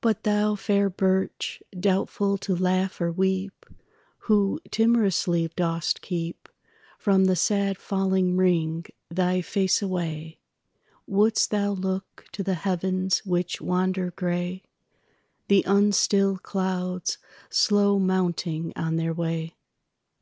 [0.00, 3.66] But thou, fair birch, doubtful to laugh or weep,
[4.20, 10.38] Who timorously dost keepFrom the sad fallen ring thy face away;
[11.06, 14.62] Wouldst thou look to the heavens which wander grey,
[15.48, 17.18] The unstilled clouds,
[17.50, 19.56] slow mounting on their way?